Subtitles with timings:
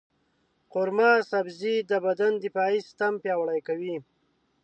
[0.73, 3.95] قورمه سبزي د بدن دفاعي سیستم پیاوړی کوي.